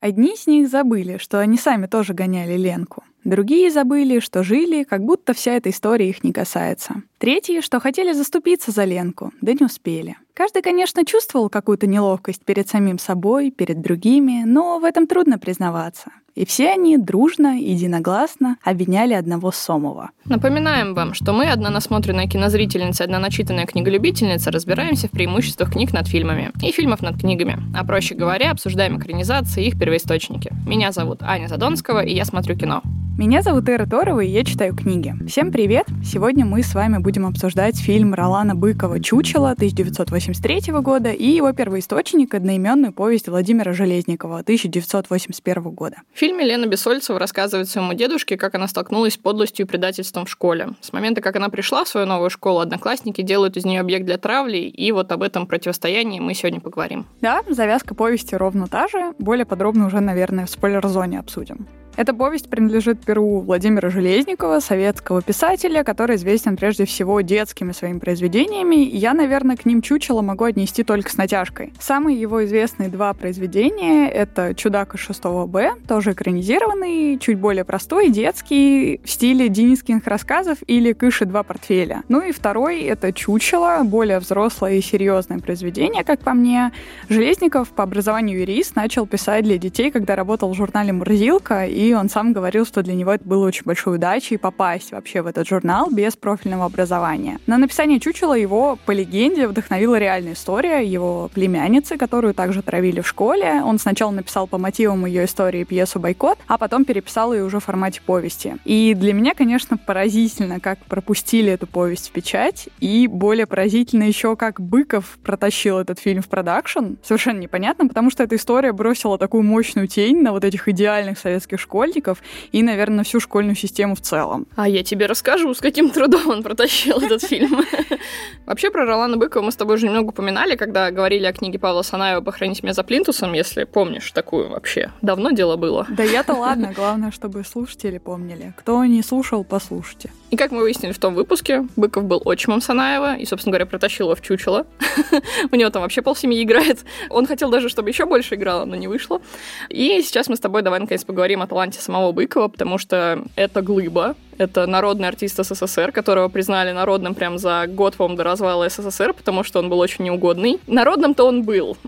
[0.00, 3.04] Одни из них забыли, что они сами тоже гоняли Ленку.
[3.24, 7.02] Другие забыли, что жили, как будто вся эта история их не касается.
[7.18, 10.16] Третьи, что хотели заступиться за Ленку, да не успели.
[10.32, 16.12] Каждый, конечно, чувствовал какую-то неловкость перед самим собой, перед другими, но в этом трудно признаваться.
[16.34, 20.10] И все они дружно, единогласно обвиняли одного Сомова.
[20.24, 26.08] Напоминаем вам, что мы, одна насмотренная кинозрительница, одна начитанная книголюбительница, разбираемся в преимуществах книг над
[26.08, 27.58] фильмами и фильмов над книгами.
[27.76, 30.52] А проще говоря, обсуждаем экранизации и их первоисточники.
[30.66, 32.82] Меня зовут Аня Задонского, и я смотрю кино.
[33.18, 35.14] Меня зовут Эра Торова, и я читаю книги.
[35.28, 35.86] Всем привет!
[36.02, 42.34] Сегодня мы с вами будем обсуждать фильм Ролана Быкова «Чучело» 1983 года и его первоисточник,
[42.34, 45.96] одноименную повесть Владимира Железникова 1981 года.
[46.14, 50.30] В фильме Лена Бесольцева рассказывает своему дедушке, как она столкнулась с подлостью и предательством в
[50.30, 50.70] школе.
[50.80, 54.16] С момента, как она пришла в свою новую школу, одноклассники делают из нее объект для
[54.16, 57.06] травли, и вот об этом противостоянии мы сегодня поговорим.
[57.20, 61.66] Да, завязка повести ровно та же, более подробно уже, наверное, в спойлер-зоне обсудим.
[61.96, 68.76] Эта повесть принадлежит перу Владимира Железникова, советского писателя, который известен прежде всего детскими своими произведениями.
[68.76, 71.72] Я, наверное, к ним чучело могу отнести только с натяжкой.
[71.78, 78.08] Самые его известные два произведения— это «Чудак из 6 Б», тоже экранизированный, чуть более простой,
[78.08, 82.02] детский, в стиле денискиных рассказов или «Кыши два портфеля».
[82.08, 86.72] Ну и второй— это «Чучело», более взрослое и серьезное произведение, как по мне.
[87.08, 92.08] Железников по образованию юрист начал писать для детей, когда работал в журнале «Мурзилка», и он
[92.08, 95.88] сам говорил, что для него это было очень большой удачей попасть вообще в этот журнал
[95.90, 97.38] без профильного образования.
[97.46, 103.08] На написание «Чучела» его, по легенде, вдохновила реальная история его племянницы, которую также травили в
[103.08, 103.62] школе.
[103.64, 107.64] Он сначала написал по мотивам ее истории пьесу «Бойкот», а потом переписал ее уже в
[107.64, 108.56] формате повести.
[108.64, 114.36] И для меня, конечно, поразительно, как пропустили эту повесть в печать, и более поразительно еще,
[114.36, 116.94] как Быков протащил этот фильм в продакшн.
[117.02, 121.60] Совершенно непонятно, потому что эта история бросила такую мощную тень на вот этих идеальных советских
[121.60, 124.48] школьников, школьников и, наверное, всю школьную систему в целом.
[124.56, 127.64] А я тебе расскажу, с каким трудом он протащил этот фильм.
[128.46, 131.82] Вообще про Ролана Быкова мы с тобой уже немного упоминали, когда говорили о книге Павла
[131.82, 134.90] Санаева «Похоронить меня за плинтусом», если помнишь такую вообще.
[135.00, 135.86] Давно дело было.
[135.88, 138.52] Да я-то ладно, главное, чтобы слушатели помнили.
[138.58, 140.10] Кто не слушал, послушайте.
[140.30, 144.06] И как мы выяснили в том выпуске, Быков был отчимом Санаева и, собственно говоря, протащил
[144.06, 144.66] его в чучело.
[145.52, 146.80] У него там вообще полсемьи играет.
[147.10, 149.20] Он хотел даже, чтобы еще больше играла, но не вышло.
[149.68, 153.60] И сейчас мы с тобой давай наконец поговорим о таланте самого Быкова, потому что это
[153.60, 159.12] глыба, это народный артист СССР, которого признали народным прям за год, по до развала СССР,
[159.12, 160.58] потому что он был очень неугодный.
[160.66, 161.76] Народным-то он был.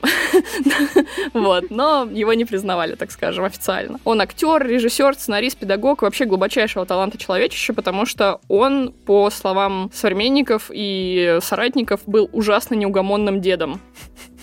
[1.34, 3.98] Вот, но его не признавали, так скажем, официально.
[4.04, 10.70] Он актер, режиссер, сценарист, педагог, вообще глубочайшего таланта человечища, потому что он, по словам современников
[10.72, 13.80] и соратников, был ужасно неугомонным дедом.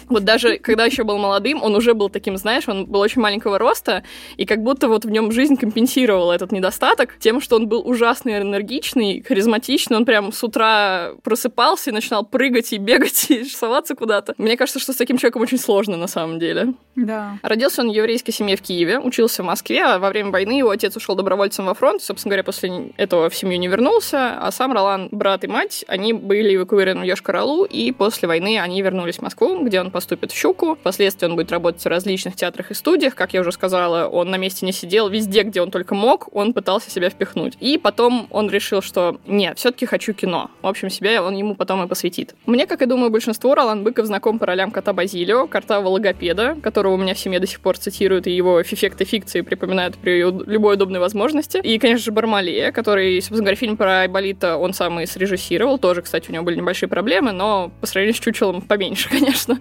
[0.10, 3.58] Вот даже когда еще был молодым, он уже был таким, знаешь, он был очень маленького
[3.60, 4.04] роста,
[4.38, 8.38] и как будто вот в нем жизнь компенсировала этот недостаток тем, что он был ужасно
[8.38, 14.34] энергичный, харизматичный, он прям с утра просыпался и начинал прыгать и бегать и рисоваться куда-то.
[14.38, 16.74] Мне кажется, что с таким человеком очень сложно на самом деле.
[16.96, 17.38] Да.
[17.44, 20.72] Родился он в еврейской семье в Киеве, учился в Москве, а во время войны его
[20.72, 24.74] отец ушел добровольцем во фронт, собственно говоря, после этого в семью не вернулся, а сам
[24.74, 29.22] Ролан, брат и мать, они были эвакуированы в Йошкар-Олу, и после войны они вернулись в
[29.22, 30.76] Москву, где он поступит в «Щуку».
[30.76, 33.16] Впоследствии он будет работать в различных театрах и студиях.
[33.16, 35.10] Как я уже сказала, он на месте не сидел.
[35.10, 37.58] Везде, где он только мог, он пытался себя впихнуть.
[37.60, 40.52] И потом он решил, что нет, все-таки хочу кино.
[40.62, 42.34] В общем, себя он ему потом и посвятит.
[42.46, 46.94] Мне, как и думаю, большинство, Ролан Быков знаком по ролям кота Базилио, картавого логопеда, которого
[46.94, 50.76] у меня в семье до сих пор цитируют, и его эффекты фикции припоминают при любой
[50.76, 51.58] удобной возможности.
[51.58, 55.78] И, конечно же, Бармалея, который, собственно говоря, фильм про Айболита он сам и срежиссировал.
[55.78, 59.60] Тоже, кстати, у него были небольшие проблемы, но по сравнению с Чучелом поменьше, конечно.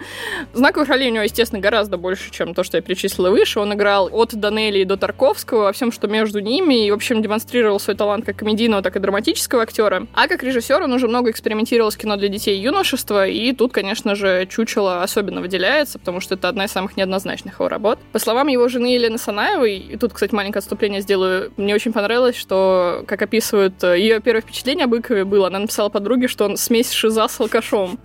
[0.53, 3.61] Знаковых ролей у него, естественно, гораздо больше, чем то, что я перечислила выше.
[3.61, 7.81] Он играл от Данелии до Тарковского во всем, что между ними, и, в общем, демонстрировал
[7.81, 10.07] свой талант как комедийного, так и драматического актера.
[10.15, 13.73] А как режиссер он уже много экспериментировал с кино для детей и юношества, и тут,
[13.73, 17.99] конечно же, Чучело особенно выделяется, потому что это одна из самых неоднозначных его работ.
[18.13, 22.37] По словам его жены Елены Санаевой, и тут, кстати, маленькое отступление сделаю, мне очень понравилось,
[22.37, 26.91] что, как описывают, ее первое впечатление о Быкове было, она написала подруге, что он смесь
[26.93, 27.99] шиза с алкашом.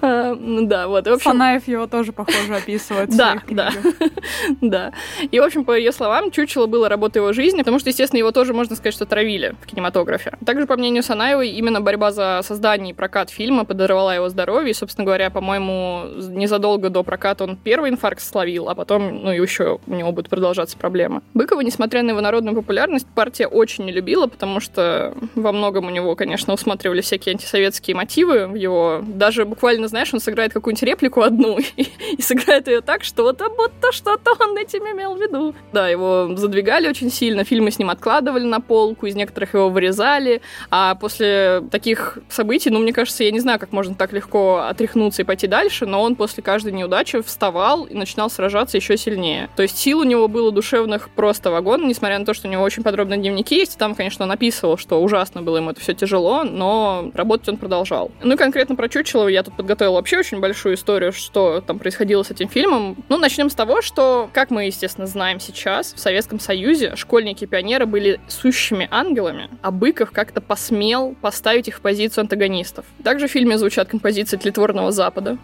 [0.00, 1.06] Ну да, вот.
[1.06, 1.30] В общем...
[1.30, 3.14] Фанаев его тоже, похоже, описывает.
[3.16, 3.70] Да, да.
[4.60, 4.92] да.
[5.30, 8.32] И, в общем, по ее словам, Чучело было работой его жизни, потому что, естественно, его
[8.32, 10.32] тоже, можно сказать, что травили в кинематографе.
[10.44, 14.70] Также, по мнению Санаевой, именно борьба за создание и прокат фильма подорвала его здоровье.
[14.70, 19.78] И, собственно говоря, по-моему, незадолго до проката он первый инфаркт словил, а потом, ну, еще
[19.86, 21.22] у него будут продолжаться проблемы.
[21.34, 25.90] Быкова, несмотря на его народную популярность, партия очень не любила, потому что во многом у
[25.90, 31.20] него, конечно, усматривали всякие антисоветские мотивы в его даже буквально знаешь, он сыграет какую-нибудь реплику
[31.20, 31.86] одну и,
[32.16, 35.54] и сыграет ее так, что вот будто что-то он этим имел в виду.
[35.72, 40.40] Да, его задвигали очень сильно, фильмы с ним откладывали на полку, из некоторых его вырезали,
[40.70, 45.22] а после таких событий, ну, мне кажется, я не знаю, как можно так легко отряхнуться
[45.22, 49.50] и пойти дальше, но он после каждой неудачи вставал и начинал сражаться еще сильнее.
[49.56, 52.62] То есть сил у него было душевных просто вагон, несмотря на то, что у него
[52.62, 55.94] очень подробные дневники есть, и там, конечно, он описывал, что ужасно было ему это все
[55.94, 58.10] тяжело, но работать он продолжал.
[58.22, 62.22] Ну и конкретно про Чучелова я тут подготовила вообще очень большую историю, что там происходило
[62.22, 62.96] с этим фильмом.
[63.08, 67.46] Ну, начнем с того, что, как мы, естественно, знаем сейчас, в Советском Союзе школьники и
[67.48, 72.84] пионеры были сущими ангелами, а Быков как-то посмел поставить их в позицию антагонистов.
[73.02, 75.38] Также в фильме звучат композиции тлетворного Запада.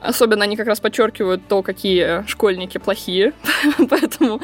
[0.00, 3.32] Особенно они как раз подчеркивают то, какие школьники плохие,
[3.90, 4.40] поэтому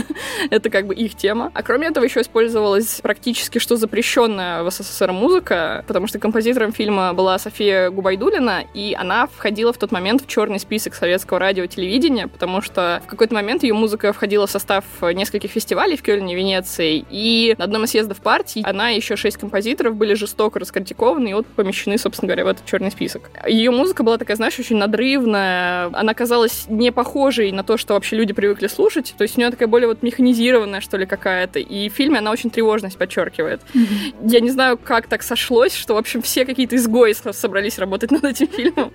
[0.50, 1.50] это как бы их тема.
[1.54, 7.12] А кроме этого еще использовалась практически что запрещенная в СССР музыка, потому что композитором фильма
[7.12, 11.68] была София Губайдулина, и она входила в тот момент в черный список советского радио и
[11.68, 16.34] телевидения, потому что в какой-то момент ее музыка входила в состав нескольких фестивалей в Кёльне,
[16.34, 21.30] Венеции, и на одном из съездов партии она и еще шесть композиторов были жестоко раскритикованы
[21.30, 23.30] и вот помещены, собственно говоря, в этот черный список.
[23.46, 27.94] Ее музыка была такая, знаешь, очень надрывная, надрывная, она казалась не похожей на то, что
[27.94, 31.58] вообще люди привыкли слушать, то есть у нее такая более вот механизированная, что ли, какая-то,
[31.58, 33.60] и в фильме она очень тревожность подчеркивает.
[33.74, 34.28] Mm-hmm.
[34.28, 38.24] Я не знаю, как так сошлось, что, в общем, все какие-то изгои собрались работать над
[38.24, 38.92] этим фильмом.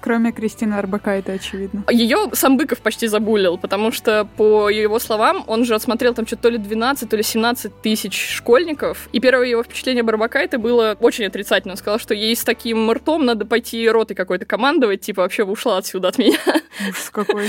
[0.00, 1.84] Кроме Кристины Арбака, это очевидно.
[1.90, 6.42] Ее сам Быков почти забулил, потому что, по его словам, он же отсмотрел там что-то
[6.42, 10.96] то ли 12, то ли 17 тысяч школьников, и первое его впечатление Барбака это было
[11.00, 11.72] очень отрицательно.
[11.72, 15.78] Он сказал, что ей с таким ртом надо пойти ротой какой-то командовать, типа, вообще ушла
[15.78, 16.38] отсюда от меня.
[16.88, 17.46] Ужас какой.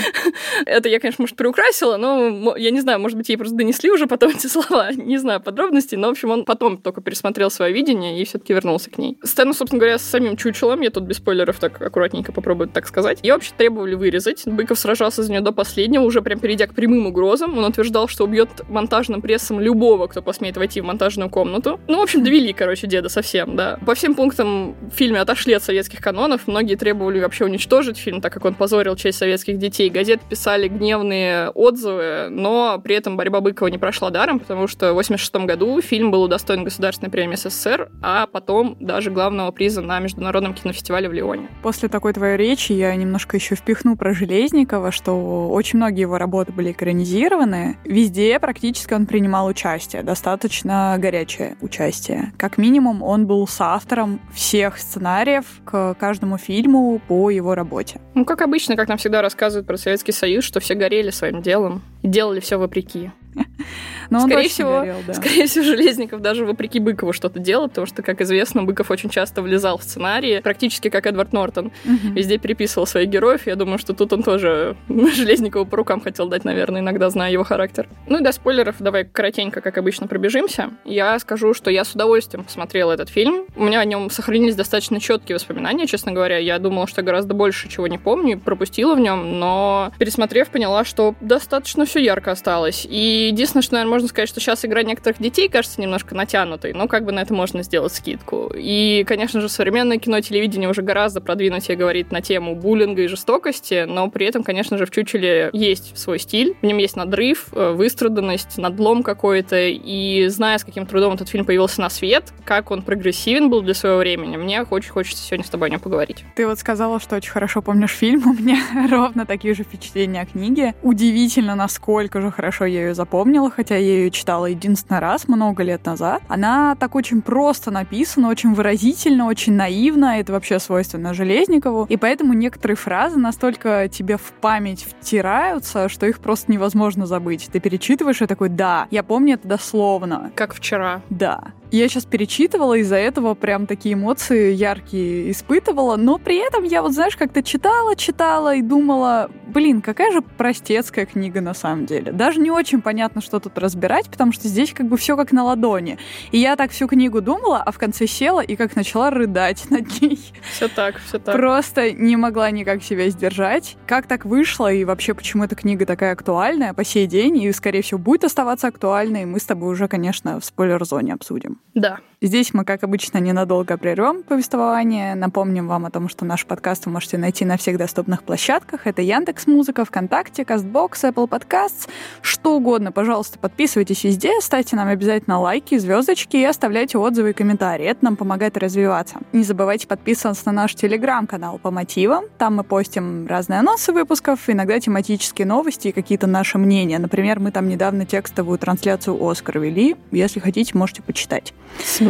[0.65, 4.07] Это я, конечно, может, приукрасила, но я не знаю, может быть, ей просто донесли уже
[4.07, 4.91] потом эти слова.
[4.93, 8.53] Не знаю подробностей, но, в общем, он потом только пересмотрел свое видение и все таки
[8.53, 9.17] вернулся к ней.
[9.23, 13.19] Сцену, собственно говоря, с самим чучелом, я тут без спойлеров так аккуратненько попробую так сказать,
[13.23, 14.43] ее вообще требовали вырезать.
[14.45, 17.57] Быков сражался за нее до последнего, уже прям перейдя к прямым угрозам.
[17.57, 21.79] Он утверждал, что убьет монтажным прессом любого, кто посмеет войти в монтажную комнату.
[21.87, 23.77] Ну, в общем, довели, короче, деда совсем, да.
[23.85, 26.47] По всем пунктам в фильме отошли от советских канонов.
[26.47, 29.89] Многие требовали вообще вообще уничтожить фильм, так как он позорил честь советских детей.
[29.89, 34.95] Газеты писали гневные отзывы, но при этом борьба Быкова не прошла даром, потому что в
[34.95, 40.53] 86 году фильм был удостоен Государственной премии СССР, а потом даже главного приза на Международном
[40.53, 41.49] кинофестивале в Лионе.
[41.63, 46.51] После такой твоей речи я немножко еще впихну про Железникова, что очень многие его работы
[46.51, 47.77] были экранизированы.
[47.85, 52.33] Везде практически он принимал участие, достаточно горячее участие.
[52.37, 57.99] Как минимум, он был соавтором всех сценариев к каждому фильму по его работе.
[58.13, 61.81] Ну, как обычно, как нам всегда рассказывают про Советский Союз, что все горели своим делом
[62.01, 63.11] и делали все вопреки.
[64.09, 65.13] Но скорее всего, горел, да.
[65.13, 69.41] скорее всего, Железников даже вопреки Быкову что-то делал, потому что, как известно, Быков очень часто
[69.41, 71.71] влезал в сценарии, практически как Эдвард Нортон.
[71.85, 72.13] Угу.
[72.13, 73.47] Везде переписывал своих героев.
[73.47, 77.43] Я думаю, что тут он тоже Железникову по рукам хотел дать, наверное, иногда зная его
[77.43, 77.87] характер.
[78.07, 80.71] Ну и до спойлеров давай коротенько, как обычно, пробежимся.
[80.83, 83.45] Я скажу, что я с удовольствием посмотрела этот фильм.
[83.55, 86.37] У меня о нем сохранились достаточно четкие воспоминания, честно говоря.
[86.37, 91.15] Я думала, что гораздо больше чего не помню пропустила в нем, но пересмотрев, поняла, что
[91.21, 92.85] достаточно все ярко осталось.
[92.89, 96.87] И единственное, что, наверное, можно сказать, что сейчас игра некоторых детей кажется немножко натянутой, но
[96.87, 98.51] как бы на это можно сделать скидку.
[98.55, 103.07] И, конечно же, современное кино и телевидение уже гораздо продвинутее говорит на тему буллинга и
[103.07, 107.47] жестокости, но при этом, конечно же, в Чучеле есть свой стиль, в нем есть надрыв,
[107.53, 112.71] э, выстраданность, надлом какой-то, и зная, с каким трудом этот фильм появился на свет, как
[112.71, 116.23] он прогрессивен был для своего времени, мне очень хочется сегодня с тобой о нем поговорить.
[116.35, 118.57] Ты вот сказала, что очень хорошо помнишь фильм, у меня
[118.89, 120.75] ровно такие же впечатления о книге.
[120.81, 123.10] Удивительно, насколько же хорошо я ее запомнила,
[123.55, 126.23] хотя я ее читала читала единственный раз много лет назад.
[126.29, 130.19] Она так очень просто написана, очень выразительно, очень наивно.
[130.19, 131.85] Это вообще свойственно Железникову.
[131.89, 137.49] И поэтому некоторые фразы настолько тебе в память втираются, что их просто невозможно забыть.
[137.51, 140.31] Ты перечитываешь и такой, да, я помню это дословно.
[140.35, 141.01] Как вчера.
[141.09, 141.51] Да.
[141.71, 146.91] Я сейчас перечитывала, из-за этого прям такие эмоции яркие испытывала, но при этом я вот,
[146.93, 152.11] знаешь, как-то читала, читала и думала, блин, какая же простецкая книга на самом деле.
[152.11, 155.45] Даже не очень понятно, что тут разбирать, потому что здесь как бы все как на
[155.45, 155.97] ладони.
[156.31, 160.01] И я так всю книгу думала, а в конце села и как начала рыдать над
[160.01, 160.19] ней.
[160.51, 161.33] Все так, все так.
[161.37, 163.77] Просто не могла никак себя сдержать.
[163.87, 167.81] Как так вышло и вообще почему эта книга такая актуальная по сей день и, скорее
[167.81, 171.60] всего, будет оставаться актуальной, мы с тобой уже, конечно, в спойлер-зоне обсудим.
[171.75, 171.99] Да.
[172.23, 175.15] Здесь мы, как обычно, ненадолго прервем повествование.
[175.15, 178.85] Напомним вам о том, что наш подкаст вы можете найти на всех доступных площадках.
[178.85, 181.89] Это Яндекс Музыка, ВКонтакте, Кастбокс, Apple Podcasts,
[182.21, 182.91] что угодно.
[182.91, 187.87] Пожалуйста, подписывайтесь везде, ставьте нам обязательно лайки, звездочки и оставляйте отзывы и комментарии.
[187.87, 189.15] Это нам помогает развиваться.
[189.33, 192.25] Не забывайте подписываться на наш телеграм-канал по мотивам.
[192.37, 196.99] Там мы постим разные анонсы выпусков, иногда тематические новости и какие-то наши мнения.
[196.99, 199.95] Например, мы там недавно текстовую трансляцию «Оскар» вели.
[200.11, 201.55] Если хотите, можете почитать.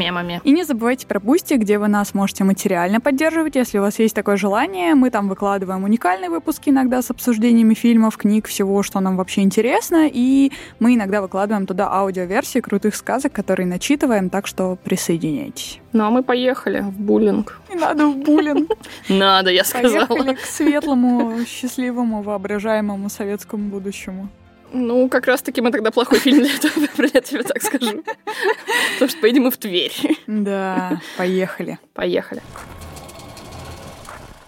[0.02, 0.42] Мемами.
[0.44, 4.16] И не забывайте про Boosty, где вы нас можете материально поддерживать, если у вас есть
[4.16, 4.96] такое желание.
[4.96, 10.10] Мы там выкладываем уникальные выпуски иногда с обсуждениями фильмов, книг, всего, что нам вообще интересно.
[10.12, 15.80] И мы иногда выкладываем туда аудиоверсии крутых сказок, которые начитываем, так что присоединяйтесь.
[15.94, 17.60] Ну, а мы поехали в буллинг.
[17.70, 18.72] Не надо в буллинг.
[19.10, 20.06] Надо, я сказала.
[20.06, 24.30] Поехали к светлому, счастливому, воображаемому советскому будущему.
[24.74, 28.04] Ну, как раз-таки мы тогда плохой фильм для этого выбрали, я тебе так скажу.
[28.94, 29.94] Потому что поедем мы в Тверь.
[30.28, 31.78] Да, поехали.
[31.94, 32.42] Поехали.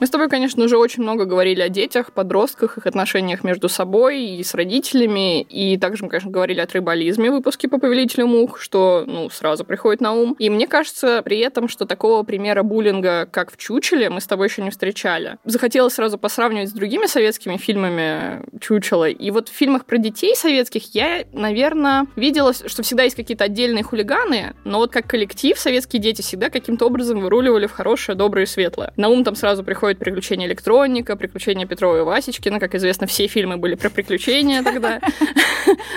[0.04, 4.22] Мы с тобой, конечно, уже очень много говорили о детях, подростках, их отношениях между собой
[4.22, 5.44] и с родителями.
[5.44, 9.64] И также мы, конечно, говорили о трибализме в выпуске по повелителю мух, что, ну, сразу
[9.64, 10.36] приходит на ум.
[10.40, 14.48] И мне кажется при этом, что такого примера буллинга, как в «Чучеле», мы с тобой
[14.48, 15.38] еще не встречали.
[15.46, 19.08] Захотелось сразу посравнивать с другими советскими фильмами «Чучело».
[19.08, 23.86] И вот в фильмах про детей советских я, наверное, видела, что всегда есть какие-то отдельные
[23.86, 28.48] хулиганы, но вот как коллектив советские дети всегда каким-то образом выруливали в хорошее, доброе и
[28.48, 28.92] светлое.
[28.98, 32.60] На ум там сразу приходит происходит приключения электроника, приключения Петрова и Васечкина.
[32.60, 35.00] Как известно, все фильмы были про приключения тогда.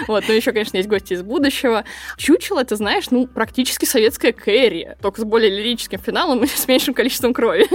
[0.06, 1.84] Вот, ну еще, конечно, есть гости из будущего.
[2.16, 6.94] Чучело, ты знаешь, ну, практически советская Кэрри, только с более лирическим финалом и с меньшим
[6.94, 7.66] количеством крови.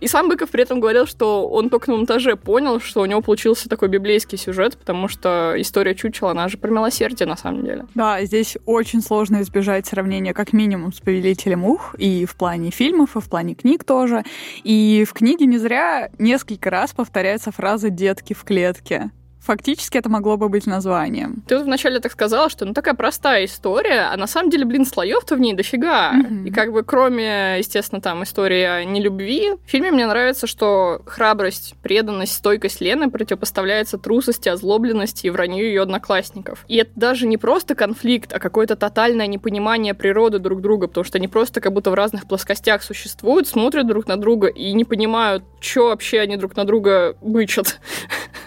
[0.00, 3.22] И сам Быков при этом говорил, что он только на монтаже понял, что у него
[3.22, 7.86] получился такой библейский сюжет, потому что история Чучела, она же про милосердие на самом деле.
[7.94, 13.16] Да, здесь очень сложно избежать сравнения как минимум с «Повелителем ух» и в плане фильмов,
[13.16, 14.24] и в плане книг тоже.
[14.64, 19.10] И и в книге не зря несколько раз повторяется фраза «детки в клетке».
[19.48, 21.42] Фактически это могло бы быть названием.
[21.48, 24.84] Ты вот вначале так сказала, что ну такая простая история, а на самом деле, блин,
[24.84, 26.12] слоев-то в ней дофига.
[26.12, 26.48] Mm-hmm.
[26.48, 31.76] И как бы кроме, естественно, там истории о нелюбви, в фильме мне нравится, что храбрость,
[31.82, 36.66] преданность, стойкость Лены противопоставляется трусости, озлобленности и вранью ее одноклассников.
[36.68, 41.16] И это даже не просто конфликт, а какое-то тотальное непонимание природы друг друга, потому что
[41.16, 45.42] они просто как будто в разных плоскостях существуют, смотрят друг на друга и не понимают,
[45.58, 47.80] что вообще они друг на друга бычат.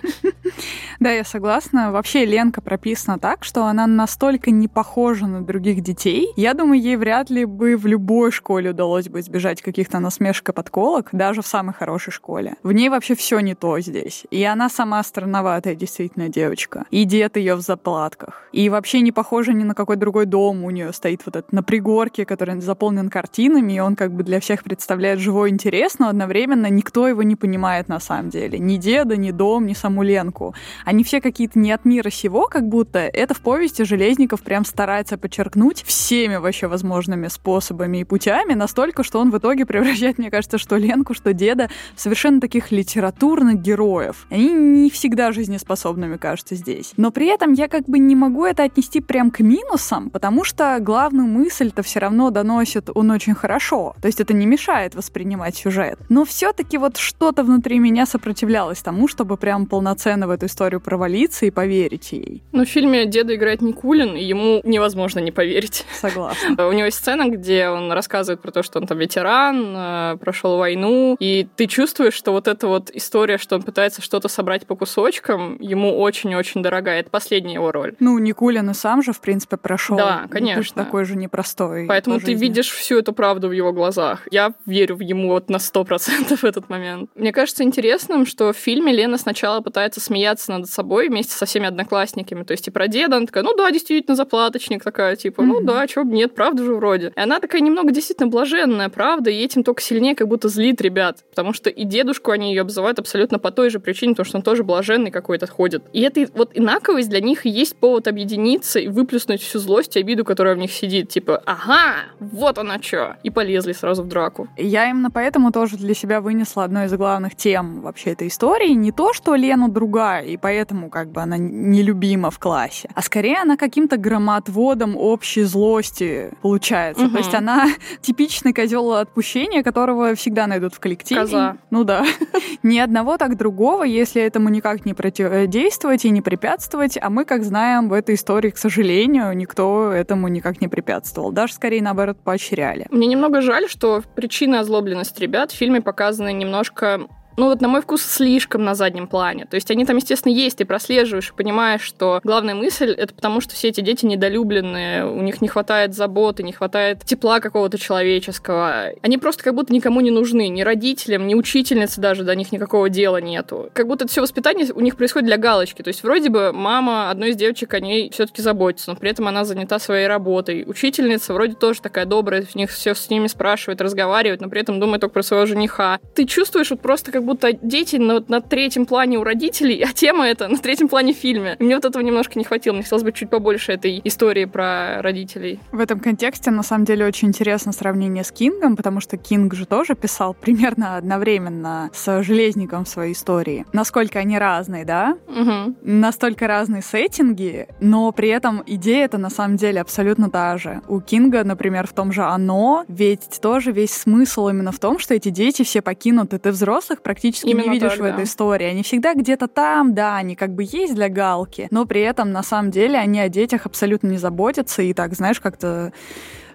[1.02, 1.92] Да, я согласна.
[1.92, 6.28] Вообще Ленка прописана так, что она настолько не похожа на других детей.
[6.36, 10.54] Я думаю, ей вряд ли бы в любой школе удалось бы избежать каких-то насмешек и
[10.54, 12.54] подколок, даже в самой хорошей школе.
[12.62, 14.28] В ней вообще все не то здесь.
[14.30, 16.86] И она сама странноватая действительно девочка.
[16.92, 18.44] И дед ее в заплатках.
[18.52, 20.64] И вообще не похожа ни на какой другой дом.
[20.64, 24.40] У нее стоит вот этот на пригорке, который заполнен картинами, и он как бы для
[24.40, 28.60] всех представляет живой интерес, но одновременно никто его не понимает на самом деле.
[28.60, 30.54] Ни деда, ни дом, ни саму Ленку
[30.92, 35.18] они все какие-то не от мира сего, как будто это в повести Железников прям старается
[35.18, 40.58] подчеркнуть всеми вообще возможными способами и путями, настолько, что он в итоге превращает, мне кажется,
[40.58, 44.28] что Ленку, что деда в совершенно таких литературных героев.
[44.30, 46.92] Они не всегда жизнеспособными кажутся здесь.
[46.98, 50.78] Но при этом я как бы не могу это отнести прям к минусам, потому что
[50.82, 53.96] главную мысль-то все равно доносит он очень хорошо.
[54.02, 56.00] То есть это не мешает воспринимать сюжет.
[56.10, 61.46] Но все-таки вот что-то внутри меня сопротивлялось тому, чтобы прям полноценно в эту историю провалиться
[61.46, 62.44] и поверить ей.
[62.52, 65.86] Ну, в фильме деда играет Никулин, и ему невозможно не поверить.
[65.94, 66.68] Согласна.
[66.68, 70.58] У него есть сцена, где он рассказывает про то, что он там ветеран, э, прошел
[70.58, 74.76] войну, и ты чувствуешь, что вот эта вот история, что он пытается что-то собрать по
[74.76, 77.02] кусочкам, ему очень-очень дорогая.
[77.02, 77.96] Это последняя его роль.
[78.00, 79.98] Ну, Никулин и сам же, в принципе, прошел.
[79.98, 80.84] Да, конечно.
[80.84, 81.86] такой же непростой.
[81.88, 84.28] Поэтому ты видишь всю эту правду в его глазах.
[84.32, 87.10] Я верю в ему вот на сто процентов в этот момент.
[87.16, 91.68] Мне кажется интересным, что в фильме Лена сначала пытается смеяться над собой вместе со всеми
[91.68, 92.44] одноклассниками.
[92.44, 95.86] То есть и про деда она такая, ну да, действительно, заплаточник такая, типа, ну да,
[95.88, 97.14] чё бы нет, правда же вроде.
[97.16, 101.24] И она такая немного действительно блаженная, правда, и этим только сильнее как будто злит ребят.
[101.30, 104.44] Потому что и дедушку они ее обзывают абсолютно по той же причине, потому что он
[104.44, 105.84] тоже блаженный какой-то ходит.
[105.94, 110.00] И это вот инаковость для них и есть повод объединиться и выплюснуть всю злость и
[110.00, 111.10] обиду, которая в них сидит.
[111.10, 113.18] Типа, ага, вот она что.
[113.24, 114.48] И полезли сразу в драку.
[114.58, 118.70] Я именно поэтому тоже для себя вынесла одной из главных тем вообще этой истории.
[118.70, 123.02] Не то, что Лена другая, и поэтому поэтому как бы она нелюбима в классе, а
[123.02, 127.06] скорее она каким-то громоотводом общей злости получается.
[127.06, 127.12] Угу.
[127.14, 127.68] То есть она
[128.02, 131.22] типичный козел отпущения, которого всегда найдут в коллективе.
[131.22, 131.56] Коза.
[131.70, 132.04] Ну да.
[132.64, 137.46] Ни одного так другого, если этому никак не противодействовать и не препятствовать, а мы, как
[137.46, 141.32] знаем, в этой истории, к сожалению, никто этому никак не препятствовал.
[141.32, 142.88] Даже скорее, наоборот, поощряли.
[142.92, 147.08] Мне немного жаль, что причина озлобленности ребят в фильме показаны немножко
[147.38, 149.46] ну вот на мой вкус, слишком на заднем плане.
[149.46, 153.42] То есть они там, естественно, есть, ты прослеживаешь и понимаешь, что главная мысль— это потому,
[153.42, 158.92] что все эти дети недолюбленные, у них не хватает заботы, не хватает тепла какого-то человеческого.
[159.02, 162.90] Они просто как будто никому не нужны, ни родителям, ни учительнице даже до них никакого
[162.90, 163.70] дела нету.
[163.74, 165.82] Как будто это все воспитание у них происходит для галочки.
[165.82, 169.28] То есть вроде бы мама одной из девочек о ней все-таки заботится, но при этом
[169.28, 170.64] она занята своей работой.
[170.68, 174.80] Учительница вроде тоже такая добрая, в них все с ними спрашивает, разговаривает, но при этом
[174.80, 176.00] думает только про своего жениха.
[176.16, 179.94] Ты чувствуешь вот просто как как будто дети на, на третьем плане у родителей, а
[179.94, 181.56] тема это на третьем плане в фильме.
[181.60, 182.74] И мне вот этого немножко не хватило.
[182.74, 185.60] Мне хотелось бы чуть побольше этой истории про родителей.
[185.72, 189.68] В этом контексте, на самом деле, очень интересно сравнение с Кингом, потому что Кинг же
[189.68, 193.66] тоже писал примерно одновременно с Железником в своей истории.
[193.72, 195.16] Насколько они разные, да?
[195.28, 195.76] Угу.
[195.84, 200.82] Настолько разные сеттинги, но при этом идея это на самом деле абсолютно та же.
[200.88, 205.14] У Кинга, например, в том же «Оно», ведь тоже весь смысл именно в том, что
[205.14, 206.40] эти дети все покинуты.
[206.40, 208.68] Ты взрослых практически Именно не видишь так, в этой истории.
[208.68, 212.42] Они всегда где-то там, да, они как бы есть для галки, но при этом на
[212.42, 215.92] самом деле они о детях абсолютно не заботятся и так, знаешь, как-то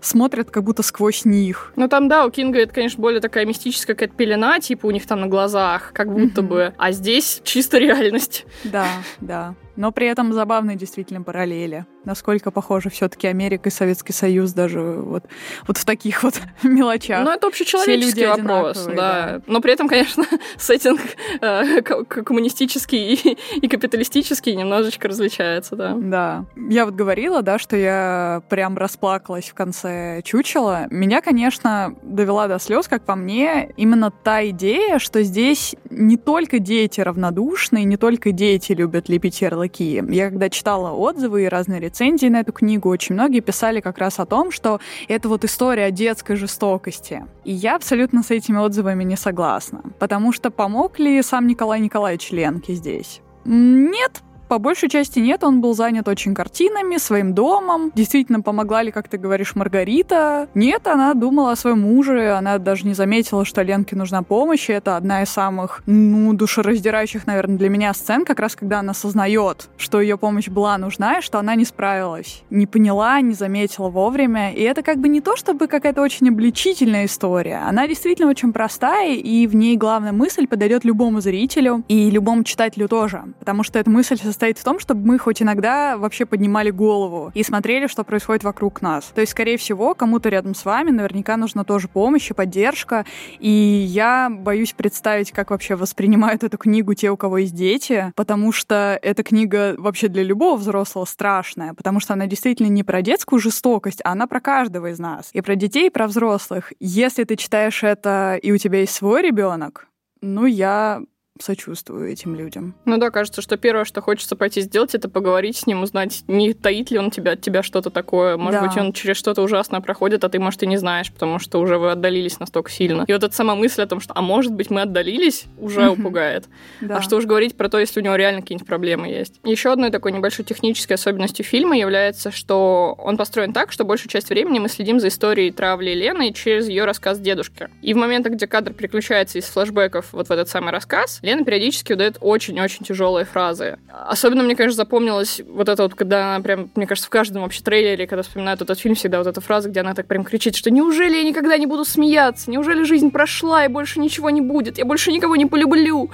[0.00, 1.72] смотрят как будто сквозь них.
[1.76, 5.06] Ну там, да, у Кинга это, конечно, более такая мистическая какая-то пелена, типа у них
[5.06, 6.46] там на глазах, как будто mm-hmm.
[6.46, 6.74] бы.
[6.76, 8.46] А здесь чисто реальность.
[8.64, 8.86] Да,
[9.20, 9.54] да.
[9.76, 11.86] Но при этом забавные действительно параллели.
[12.04, 15.24] Насколько похожи все-таки Америка и Советский Союз даже вот,
[15.66, 17.24] вот в таких вот мелочах.
[17.24, 18.94] Ну, это общечеловеческий вопрос, да.
[18.94, 19.42] да.
[19.46, 20.24] Но при этом, конечно,
[20.56, 21.00] сеттинг
[21.40, 25.94] э, коммунистический и, и капиталистический немножечко различается, да.
[25.96, 26.44] Да.
[26.70, 29.85] Я вот говорила, да, что я прям расплакалась в конце
[30.24, 30.86] чучела.
[30.90, 36.58] Меня, конечно, довела до слез, как по мне, именно та идея, что здесь не только
[36.58, 40.02] дети равнодушные, не только дети любят лепить ярлыки.
[40.08, 44.18] Я когда читала отзывы и разные рецензии на эту книгу, очень многие писали как раз
[44.18, 47.24] о том, что это вот история детской жестокости.
[47.44, 49.82] И я абсолютно с этими отзывами не согласна.
[49.98, 53.20] Потому что помог ли сам Николай Николаевич Ленке здесь?
[53.44, 57.92] Нет, по большей части нет, он был занят очень картинами, своим домом.
[57.94, 60.48] Действительно, помогла ли, как ты говоришь, Маргарита?
[60.54, 64.72] Нет, она думала о своем муже, она даже не заметила, что Ленке нужна помощь, и
[64.72, 69.68] это одна из самых, ну, душераздирающих, наверное, для меня сцен, как раз когда она осознает,
[69.76, 72.42] что ее помощь была нужна, и что она не справилась.
[72.50, 74.52] Не поняла, не заметила вовремя.
[74.52, 77.62] И это как бы не то, чтобы какая-то очень обличительная история.
[77.66, 82.88] Она действительно очень простая, и в ней главная мысль подойдет любому зрителю и любому читателю
[82.88, 83.24] тоже.
[83.38, 87.42] Потому что эта мысль состоит в том, чтобы мы хоть иногда вообще поднимали голову и
[87.42, 89.10] смотрели, что происходит вокруг нас.
[89.14, 93.06] То есть, скорее всего, кому-то рядом с вами наверняка нужна тоже помощь и поддержка.
[93.38, 98.52] И я боюсь представить, как вообще воспринимают эту книгу те, у кого есть дети, потому
[98.52, 103.40] что эта книга вообще для любого взрослого страшная, потому что она действительно не про детскую
[103.40, 105.30] жестокость, а она про каждого из нас.
[105.32, 106.74] И про детей, и про взрослых.
[106.78, 109.88] Если ты читаешь это, и у тебя есть свой ребенок,
[110.20, 111.00] ну, я
[111.40, 112.74] сочувствую этим людям.
[112.84, 116.54] Ну да, кажется, что первое, что хочется пойти сделать, это поговорить с ним, узнать, не
[116.54, 118.36] таит ли он тебя, от тебя что-то такое.
[118.36, 118.66] Может да.
[118.66, 121.78] быть, он через что-то ужасное проходит, а ты, может, и не знаешь, потому что уже
[121.78, 123.04] вы отдалились настолько сильно.
[123.06, 126.46] И вот эта сама мысль о том, что, а может быть, мы отдалились, уже упугает.
[126.80, 126.98] Да.
[126.98, 129.40] А что уж говорить про то, если у него реально какие-нибудь проблемы есть.
[129.44, 134.28] Еще одной такой небольшой технической особенностью фильма является, что он построен так, что большую часть
[134.28, 137.68] времени мы следим за историей травли Лены через ее рассказ дедушки.
[137.82, 141.92] И в моментах, где кадр переключается из флэшбэков вот в этот самый рассказ, Лена периодически
[141.92, 143.78] выдает очень-очень тяжелые фразы.
[143.90, 147.62] Особенно мне, конечно, запомнилось вот это вот, когда она прям, мне кажется, в каждом вообще
[147.62, 150.70] трейлере, когда вспоминают этот фильм, всегда вот эта фраза, где она так прям кричит, что
[150.70, 152.48] неужели я никогда не буду смеяться?
[152.48, 154.78] Неужели жизнь прошла и больше ничего не будет?
[154.78, 156.10] Я больше никого не полюблю.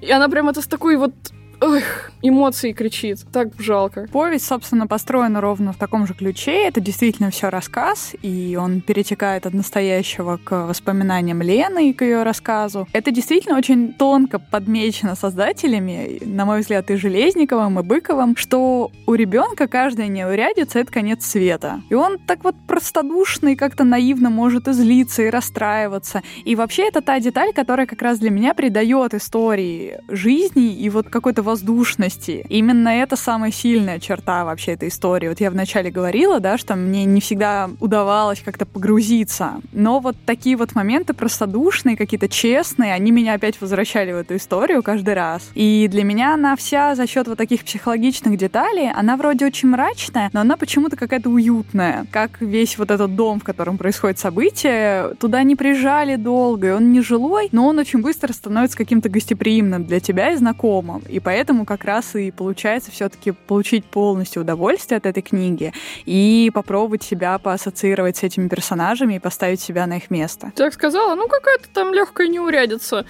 [0.00, 1.12] И она прям это с такой вот
[1.60, 3.20] Эх, эмоции кричит.
[3.32, 4.06] Так жалко.
[4.12, 6.66] Повесть, собственно, построена ровно в таком же ключе.
[6.66, 12.22] Это действительно все рассказ, и он перетекает от настоящего к воспоминаниям Лены и к ее
[12.24, 12.86] рассказу.
[12.92, 19.14] Это действительно очень тонко подмечено создателями, на мой взгляд, и Железниковым, и Быковым, что у
[19.14, 21.80] ребенка каждая неурядица— это конец света.
[21.88, 26.22] И он так вот простодушный, как-то наивно может и злиться, и расстраиваться.
[26.44, 31.08] И вообще это та деталь, которая как раз для меня придает истории жизни и вот
[31.08, 32.44] какой-то воздушности.
[32.48, 35.28] Именно это самая сильная черта вообще этой истории.
[35.28, 40.56] Вот я вначале говорила, да, что мне не всегда удавалось как-то погрузиться, но вот такие
[40.56, 45.50] вот моменты простодушные, какие-то честные, они меня опять возвращали в эту историю каждый раз.
[45.54, 50.30] И для меня она вся за счет вот таких психологичных деталей, она вроде очень мрачная,
[50.32, 52.06] но она почему-то какая-то уютная.
[52.10, 56.92] Как весь вот этот дом, в котором происходит событие, туда не прижали долго, и он
[56.92, 61.02] не жилой, но он очень быстро становится каким-то гостеприимным для тебя и знакомым.
[61.08, 61.35] И поэтому
[61.66, 65.72] как раз и получается все-таки получить полностью удовольствие от этой книги
[66.04, 70.52] и попробовать себя поассоциировать с этими персонажами и поставить себя на их место.
[70.56, 73.04] Так сказала, ну какая-то там легкая неурядица.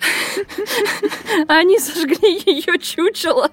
[1.48, 3.50] Они сожгли ее чучело.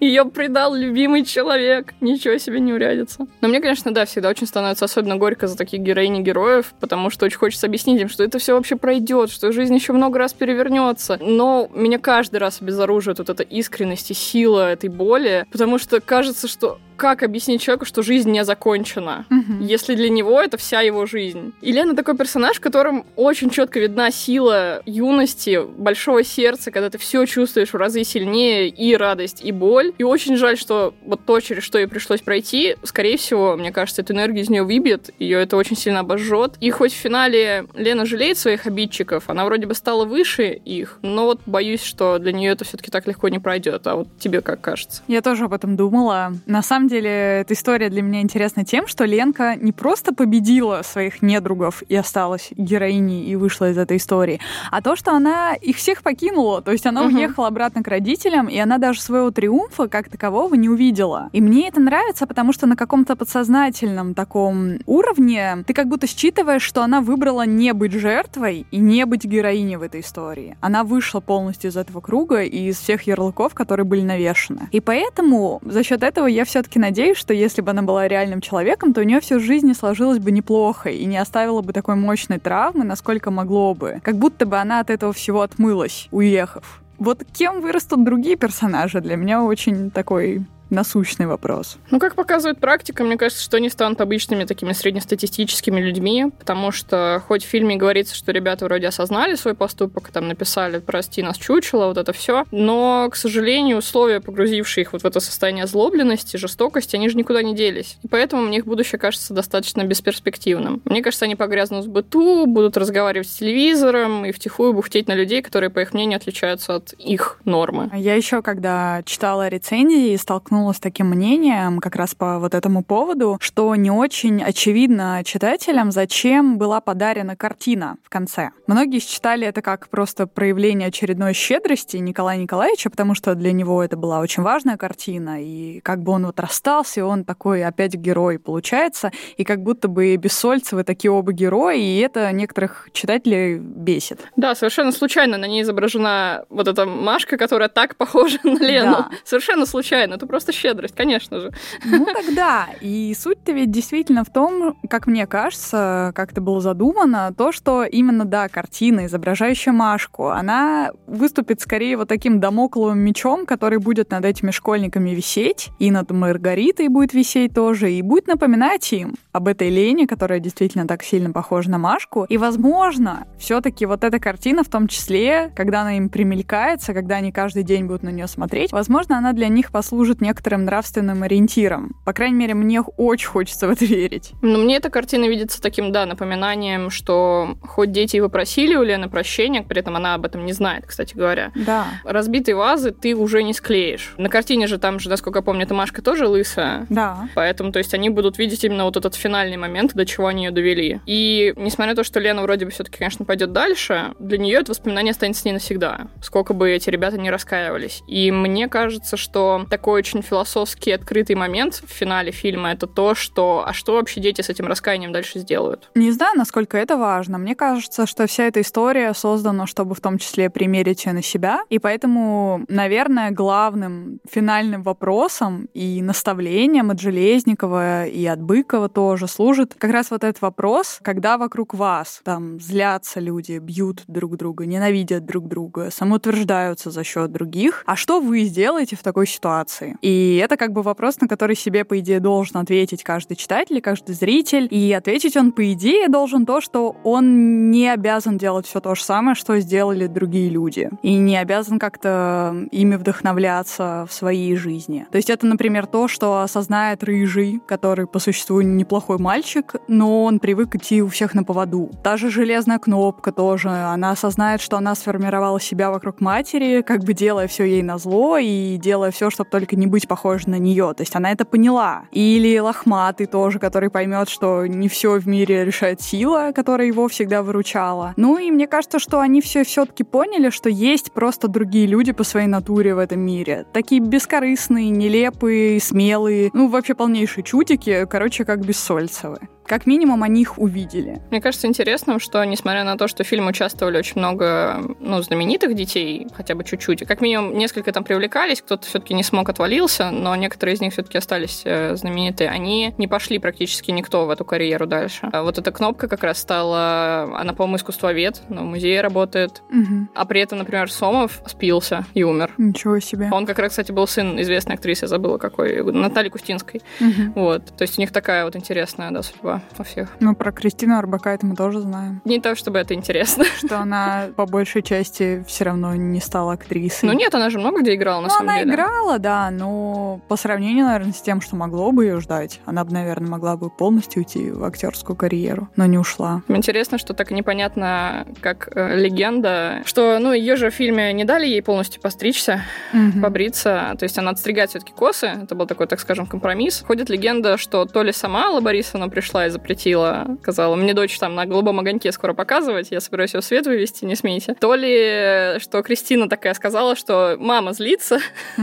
[0.00, 1.94] Ее предал любимый человек.
[2.00, 3.26] Ничего себе не урядится.
[3.40, 7.10] Но мне, конечно, да, всегда очень становится особенно горько за таких героинь и героев, потому
[7.10, 10.32] что очень хочется объяснить им, что это все вообще пройдет, что жизнь еще много раз
[10.32, 11.18] перевернется.
[11.20, 16.48] Но меня каждый раз обезоруживает вот эта искренность и сила этой боли, потому что кажется,
[16.48, 19.60] что как объяснить человеку, что жизнь не закончена, угу.
[19.60, 21.52] если для него это вся его жизнь.
[21.60, 26.98] И Лена такой персонаж, в котором очень четко видна сила юности, большого сердца, когда ты
[26.98, 29.92] все чувствуешь в разы сильнее, и радость, и боль.
[29.98, 34.02] И очень жаль, что вот то, через что ей пришлось пройти, скорее всего, мне кажется,
[34.02, 36.54] эту энергию из нее выбьет, ее это очень сильно обожжет.
[36.60, 41.24] И хоть в финале Лена жалеет своих обидчиков, она вроде бы стала выше их, но
[41.26, 43.86] вот боюсь, что для нее это все-таки так легко не пройдет.
[43.86, 45.02] А вот тебе как кажется?
[45.08, 46.32] Я тоже об этом думала.
[46.46, 50.82] На самом самом деле эта история для меня интересна тем, что Ленка не просто победила
[50.84, 55.76] своих недругов и осталась героиней и вышла из этой истории, а то, что она их
[55.76, 56.62] всех покинула.
[56.62, 57.16] То есть она угу.
[57.16, 61.28] уехала обратно к родителям, и она даже своего триумфа как такового не увидела.
[61.32, 66.62] И мне это нравится, потому что на каком-то подсознательном таком уровне ты как будто считываешь,
[66.62, 70.56] что она выбрала не быть жертвой и не быть героиней в этой истории.
[70.60, 74.68] Она вышла полностью из этого круга и из всех ярлыков, которые были навешаны.
[74.70, 78.40] И поэтому за счет этого я все-таки все-таки надеюсь, что если бы она была реальным
[78.40, 82.38] человеком, то у нее всю жизнь сложилось бы неплохо и не оставила бы такой мощной
[82.38, 84.00] травмы, насколько могло бы.
[84.02, 86.82] Как будто бы она от этого всего отмылась, уехав.
[86.98, 91.78] Вот кем вырастут другие персонажи, для меня очень такой насущный вопрос.
[91.90, 97.22] Ну, как показывает практика, мне кажется, что они станут обычными такими среднестатистическими людьми, потому что
[97.26, 101.86] хоть в фильме говорится, что ребята вроде осознали свой поступок, там написали «прости нас, чучело»,
[101.86, 106.96] вот это все, но, к сожалению, условия, погрузившие их вот в это состояние озлобленности, жестокости,
[106.96, 107.98] они же никуда не делись.
[108.02, 110.82] И поэтому мне их будущее кажется достаточно бесперспективным.
[110.84, 115.42] Мне кажется, они погрязнут в быту, будут разговаривать с телевизором и втихую бухтеть на людей,
[115.42, 117.90] которые, по их мнению, отличаются от их нормы.
[117.94, 122.82] Я еще, когда читала рецензии, столкнулась столкнулась с таким мнением как раз по вот этому
[122.82, 128.50] поводу, что не очень очевидно читателям, зачем была подарена картина в конце.
[128.66, 133.96] Многие считали это как просто проявление очередной щедрости Николая Николаевича, потому что для него это
[133.96, 138.38] была очень важная картина, и как бы он вот расстался, и он такой опять герой
[138.38, 144.20] получается, и как будто бы Бессольцевы такие оба герои, и это некоторых читателей бесит.
[144.36, 148.92] Да, совершенно случайно на ней изображена вот эта Машка, которая так похожа на Лену.
[148.92, 149.10] Да.
[149.24, 150.14] Совершенно случайно.
[150.14, 151.52] Это просто просто щедрость, конечно же.
[151.84, 152.66] Ну тогда.
[152.80, 157.84] И суть-то ведь действительно в том, как мне кажется, как это было задумано, то, что
[157.84, 164.24] именно, да, картина, изображающая Машку, она выступит скорее вот таким домокловым мечом, который будет над
[164.24, 169.68] этими школьниками висеть, и над Маргаритой будет висеть тоже, и будет напоминать им об этой
[169.70, 172.24] Лене, которая действительно так сильно похожа на Машку.
[172.28, 177.32] И, возможно, все-таки вот эта картина, в том числе, когда она им примелькается, когда они
[177.32, 181.96] каждый день будут на нее смотреть, возможно, она для них послужит некоторым некоторым нравственным ориентиром.
[182.04, 184.32] По крайней мере, мне очень хочется в это верить.
[184.42, 189.08] Ну, мне эта картина видится таким, да, напоминанием, что хоть дети его просили у Лены
[189.08, 191.52] прощения, при этом она об этом не знает, кстати говоря.
[191.54, 191.86] Да.
[192.04, 194.14] Разбитые вазы ты уже не склеишь.
[194.18, 196.84] На картине же там же, насколько я помню, эта Машка тоже лысая.
[196.90, 197.30] Да.
[197.34, 200.50] Поэтому, то есть, они будут видеть именно вот этот финальный момент, до чего они ее
[200.50, 201.00] довели.
[201.06, 204.72] И несмотря на то, что Лена вроде бы все-таки, конечно, пойдет дальше, для нее это
[204.72, 206.08] воспоминание останется с ней навсегда.
[206.20, 208.02] Сколько бы эти ребята не раскаивались.
[208.06, 213.64] И мне кажется, что такой очень философский открытый момент в финале фильма это то, что
[213.66, 215.90] а что вообще дети с этим раскаянием дальше сделают?
[215.94, 217.38] Не знаю, насколько это важно.
[217.38, 221.60] Мне кажется, что вся эта история создана, чтобы в том числе примерить ее на себя.
[221.70, 229.74] И поэтому, наверное, главным финальным вопросом и наставлением от Железникова и от Быкова тоже служит
[229.78, 235.24] как раз вот этот вопрос, когда вокруг вас там злятся люди, бьют друг друга, ненавидят
[235.24, 237.82] друг друга, самоутверждаются за счет других.
[237.86, 239.96] А что вы сделаете в такой ситуации?
[240.02, 243.82] И И это как бы вопрос, на который себе, по идее, должен ответить каждый читатель,
[243.82, 244.66] каждый зритель.
[244.70, 249.02] И ответить он, по идее, должен то, что он не обязан делать все то же
[249.02, 250.88] самое, что сделали другие люди.
[251.02, 255.06] И не обязан как-то ими вдохновляться в своей жизни.
[255.10, 260.38] То есть это, например, то, что осознает рыжий, который по существу неплохой мальчик, но он
[260.38, 261.90] привык идти у всех на поводу.
[262.02, 267.12] Та же железная кнопка тоже, она осознает, что она сформировала себя вокруг матери, как бы
[267.12, 270.92] делая все ей на зло и делая все, чтобы только не быть похожей на нее.
[270.94, 272.04] То есть она это поняла.
[272.12, 277.42] Или лохматый тоже, который поймет, что не все в мире решает сила, которая его всегда
[277.42, 278.14] выручала.
[278.16, 282.24] Ну и мне кажется, что они все все-таки поняли, что есть просто другие люди по
[282.24, 283.66] своей натуре в этом мире.
[283.72, 290.58] Такие бескорыстные, нелепые, смелые, ну вообще полнейшие чудики, короче, как Бессольцевы как минимум они их
[290.58, 291.20] увидели.
[291.30, 295.74] Мне кажется интересным, что несмотря на то, что в фильме участвовали очень много ну, знаменитых
[295.74, 300.34] детей, хотя бы чуть-чуть, как минимум несколько там привлекались, кто-то все-таки не смог, отвалился, но
[300.36, 302.50] некоторые из них все-таки остались э, знаменитые.
[302.50, 305.28] Они не пошли практически никто в эту карьеру дальше.
[305.32, 309.62] А вот эта кнопка как раз стала, она, по-моему, искусствовед, но в музее работает.
[309.70, 310.08] Угу.
[310.14, 312.52] А при этом, например, Сомов спился и умер.
[312.58, 313.28] Ничего себе.
[313.32, 316.82] Он как раз, кстати, был сын известной актрисы, я забыла какой, Натальи Кустинской.
[317.00, 317.40] Угу.
[317.40, 317.76] Вот.
[317.76, 320.10] То есть у них такая вот интересная, да, судьба во всех.
[320.20, 322.20] Ну, про Кристину Арбакайте мы тоже знаем.
[322.24, 323.44] Не то, чтобы это интересно.
[323.58, 327.08] Что она по большей части все равно не стала актрисой.
[327.08, 328.72] Ну нет, она же много где играла, на ну, самом она деле.
[328.72, 332.92] играла, да, но по сравнению, наверное, с тем, что могло бы ее ждать, она бы,
[332.92, 336.42] наверное, могла бы полностью уйти в актерскую карьеру, но не ушла.
[336.48, 341.46] Интересно, что так непонятно, как э, легенда, что, ну, ее же в фильме не дали
[341.46, 343.22] ей полностью постричься, Мгм.
[343.22, 346.82] побриться, то есть она отстригает все-таки косы, это был такой, так скажем, компромисс.
[346.86, 351.34] Ходит легенда, что то ли сама Алла Борисовна пришла и запретила, сказала, мне дочь там
[351.34, 354.54] на голубом огоньке скоро показывать, я собираюсь ее в свет вывести, не смейте.
[354.54, 358.18] То ли, что Кристина такая сказала, что мама злится,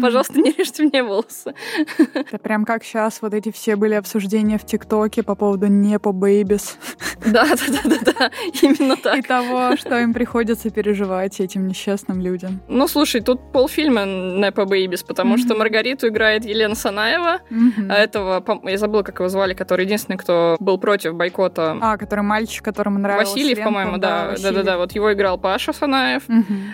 [0.00, 1.54] пожалуйста, не режьте мне волосы.
[2.14, 6.76] Это прям как сейчас вот эти все были обсуждения в ТикТоке по поводу nepo babies
[7.26, 8.30] Да, да, да, да, да,
[8.62, 9.18] именно так.
[9.18, 12.60] и того, что им приходится переживать этим несчастным людям.
[12.68, 15.54] Ну, слушай, тут полфильма nepo babies, потому что.
[15.54, 17.40] Маргариту играет Елена Санаева,
[17.88, 21.76] а этого, я забыла, как его звали, который единственный, кто был против бойкота.
[21.80, 25.38] А, который мальчик, которому нравился Васильев, Ленка, по-моему, да, да, да, да, вот его играл
[25.38, 26.22] Паша Санаев.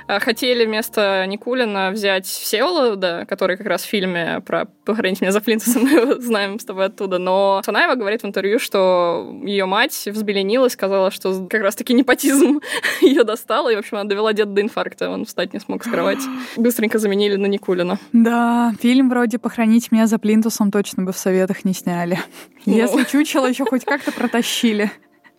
[0.07, 5.41] А, Хотели вместо Никулина взять Всеволода, который как раз в фильме про «Похороните меня за
[5.41, 10.73] плинтусом», мы знаем с тобой оттуда, но Санаева говорит в интервью, что ее мать взбеленилась,
[10.73, 12.61] сказала, что как раз-таки непотизм
[13.01, 15.91] ее достала, и, в общем, она довела деда до инфаркта, он встать не смог с
[15.91, 16.23] кровати.
[16.57, 17.99] Быстренько заменили на Никулина.
[18.13, 22.19] Да, фильм вроде «Похоронить меня за плинтусом» точно бы в советах не сняли.
[22.67, 22.77] Ну.
[22.99, 24.91] Если чучело еще хоть как-то протащили,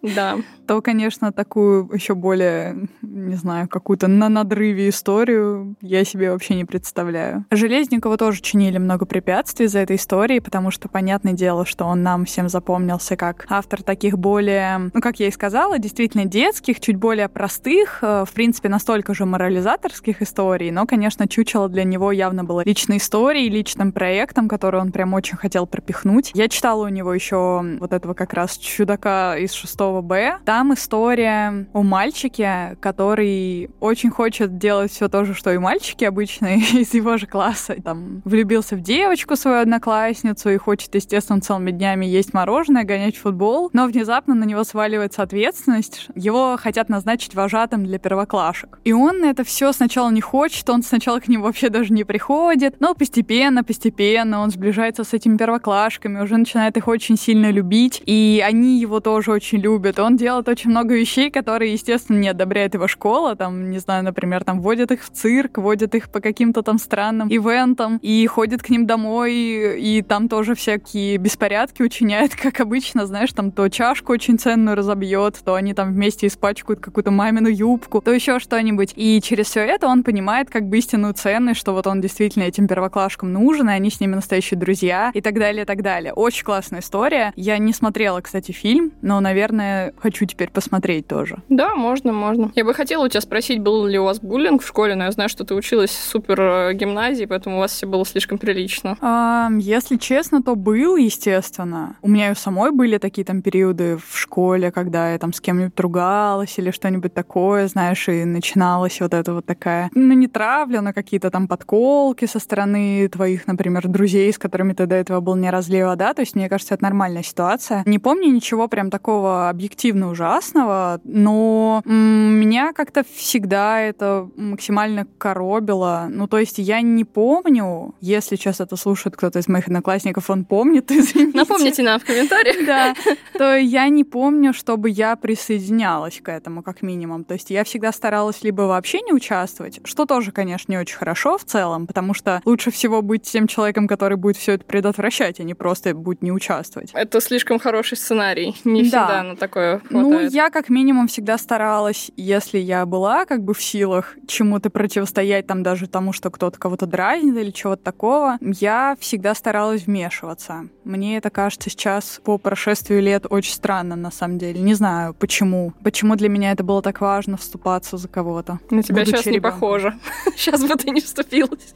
[0.02, 0.38] Да.
[0.70, 6.64] то, конечно, такую еще более, не знаю, какую-то на надрыве историю я себе вообще не
[6.64, 7.46] представляю.
[7.50, 12.26] Железникову тоже чинили много препятствий за этой историей, потому что, понятное дело, что он нам
[12.26, 17.30] всем запомнился как автор таких более, ну, как я и сказала, действительно детских, чуть более
[17.30, 22.64] простых, э, в принципе, настолько же морализаторских историй, но, конечно, чучело для него явно было
[22.64, 26.30] личной историей, личным проектом, который он прям очень хотел пропихнуть.
[26.36, 29.52] Я читала у него еще вот этого как раз чудака из
[29.90, 30.38] 6 Б.
[30.46, 36.58] Там история о мальчике, который очень хочет делать все то же, что и мальчики обычные
[36.74, 37.76] из его же класса.
[37.84, 43.70] Там влюбился в девочку, свою одноклассницу, и хочет, естественно, целыми днями есть мороженое, гонять футбол.
[43.74, 46.08] Но внезапно на него сваливается ответственность.
[46.16, 48.80] Его хотят назначить вожатым для первоклашек.
[48.84, 52.76] И он это все сначала не хочет, он сначала к ним вообще даже не приходит.
[52.80, 58.02] Но постепенно, постепенно он сближается с этими первоклашками, уже начинает их очень сильно любить.
[58.06, 59.79] И они его тоже очень любят.
[60.00, 63.36] Он делает очень много вещей, которые, естественно, не одобряет его школа.
[63.36, 67.28] Там, не знаю, например, там водят их в цирк, водят их по каким-то там странным
[67.30, 73.32] ивентам и ходит к ним домой, и там тоже всякие беспорядки учиняет, как обычно, знаешь,
[73.34, 78.12] там то чашку очень ценную разобьет, то они там вместе испачкают какую-то мамину юбку, то
[78.12, 78.94] еще что-нибудь.
[78.96, 82.68] И через все это он понимает как бы истинную ценность, что вот он действительно этим
[82.68, 86.14] первоклашкам нужен, и они с ними настоящие друзья, и так далее, и так далее.
[86.14, 87.34] Очень классная история.
[87.36, 91.38] Я не смотрела, кстати, фильм, но, наверное, хочу теперь посмотреть тоже.
[91.50, 92.52] Да, можно, можно.
[92.56, 95.12] Я бы хотела у тебя спросить, был ли у вас буллинг в школе, но я
[95.12, 98.98] знаю, что ты училась в супер гимназии, поэтому у вас все было слишком прилично.
[99.02, 101.96] А, если честно, то был, естественно.
[102.02, 105.42] У меня и у самой были такие там периоды в школе, когда я там с
[105.42, 110.82] кем-нибудь ругалась или что-нибудь такое, знаешь, и начиналась вот эта вот такая, ну, не травля,
[110.82, 115.36] но какие-то там подколки со стороны твоих, например, друзей, с которыми ты до этого был
[115.36, 117.84] не разлива, да, то есть, мне кажется, это нормальная ситуация.
[117.86, 126.08] Не помню ничего прям такого объективно ужасного, но меня как-то всегда это максимально коробило.
[126.10, 130.46] Ну, то есть я не помню, если сейчас это слушает кто-то из моих одноклассников, он
[130.46, 131.38] помнит, извините.
[131.38, 132.66] Напомните нам в комментариях.
[132.66, 132.94] Да,
[133.38, 137.26] то я не помню, чтобы я присоединялась к этому, как минимум.
[137.26, 141.38] То есть я всегда старалась либо вообще не участвовать, что тоже, конечно, не очень хорошо
[141.38, 145.44] в целом, потому что лучше всего быть тем человеком, который будет все это предотвращать, а
[145.44, 146.92] не просто будет не участвовать.
[146.94, 148.56] Это слишком хороший сценарий.
[148.64, 149.24] Не всегда да.
[149.24, 149.92] на такое хватает.
[149.92, 155.48] Ну, я как минимум всегда старалась, если я была как бы в силах чему-то противостоять,
[155.48, 160.70] там даже тому, что кто-то кого-то дразнит или чего-то такого, я всегда старалась вмешиваться.
[160.90, 164.60] Мне это кажется сейчас по прошествию лет очень странно, на самом деле.
[164.60, 165.72] Не знаю, почему.
[165.84, 168.60] Почему для меня это было так важно вступаться за кого-то.
[168.72, 169.34] На тебя сейчас ребенком.
[169.34, 169.94] не похоже.
[170.36, 171.76] Сейчас бы ты не вступилась.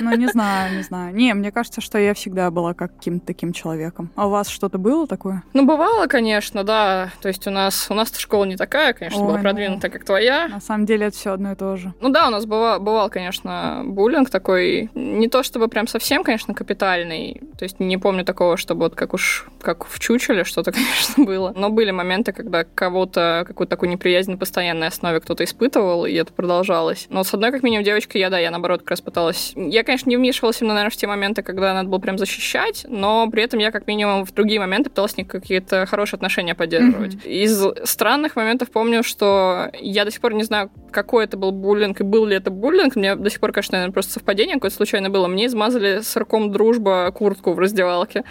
[0.00, 1.14] Ну, не знаю, не знаю.
[1.14, 4.10] Не, мне кажется, что я всегда была каким-то таким человеком.
[4.16, 5.44] А у вас что-то было такое?
[5.54, 7.10] Ну, бывало, конечно, да.
[7.22, 9.42] То есть у нас у нас школа не такая, конечно, Ой, была ну.
[9.42, 10.48] продвинутая, как твоя.
[10.48, 11.94] На самом деле это все одно и то же.
[12.00, 14.90] Ну да, у нас бывал, бывал, конечно, буллинг такой.
[14.94, 17.40] Не то чтобы прям совсем, конечно, капитальный.
[17.56, 21.52] То есть не помню такого, чтобы вот как уж как в чучеле что-то, конечно, было.
[21.56, 26.32] Но были моменты, когда кого-то какую-то такую неприязнь на постоянной основе кто-то испытывал, и это
[26.32, 27.06] продолжалось.
[27.08, 29.52] Но с одной, как минимум, девочкой я, да, я наоборот как раз пыталась...
[29.56, 33.28] Я, конечно, не вмешивалась именно, наверное, в те моменты, когда надо было прям защищать, но
[33.30, 37.14] при этом я, как минимум, в другие моменты пыталась какие-то хорошие отношения поддерживать.
[37.14, 37.28] Mm-hmm.
[37.28, 42.00] Из странных моментов помню, что я до сих пор не знаю, какой это был буллинг
[42.00, 42.96] и был ли это буллинг.
[42.96, 45.26] Мне до сих пор, конечно, наверное, просто совпадение какое-то случайно было.
[45.26, 48.24] Мне измазали сырком дружба куртку в раздевалке.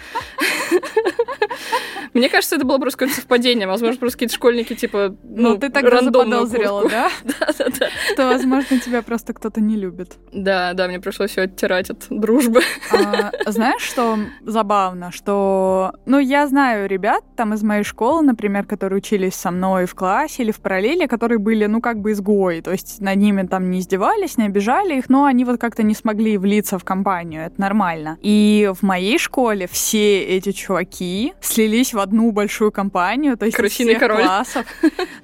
[2.14, 3.66] Мне кажется, это было просто какое-то совпадение.
[3.66, 7.10] Возможно, просто какие-то школьники, типа, ну, ну ты тогда заподозрила, да?
[7.24, 7.88] Да, да, да.
[8.12, 10.18] Что, возможно, тебя просто кто-то не любит.
[10.32, 12.60] Да, да, мне пришлось все оттирать от дружбы.
[12.92, 15.10] А, знаешь, что забавно?
[15.12, 19.94] Что, ну, я знаю ребят там из моей школы, например, которые учились со мной в
[19.94, 22.60] классе или в параллели, которые были, ну, как бы изгои.
[22.60, 25.94] То есть над ними там не издевались, не обижали их, но они вот как-то не
[25.94, 27.46] смогли влиться в компанию.
[27.46, 28.18] Это нормально.
[28.20, 33.94] И в моей школе все эти чуваки слились в одну большую компанию, то есть Крысиный
[33.94, 34.22] всех король.
[34.22, 34.66] классов.